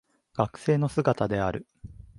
[0.33, 1.67] 学生の姿である